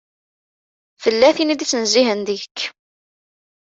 Tella 1.03 1.29
tin 1.35 1.53
i 1.53 1.55
d-ittnezzihen 1.55 2.19
deg-k. 2.27 2.59